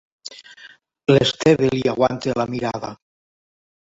[1.11, 2.91] L'Esteve li aguanta la mirada.